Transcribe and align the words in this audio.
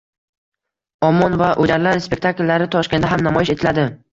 “Imon” 1.09 1.35
va 1.43 1.49
“O‘jarlar” 1.65 2.01
spektakllari 2.09 2.71
Toshkentda 2.77 3.13
ham 3.13 3.27
namoyish 3.29 3.57
etiladi 3.57 3.89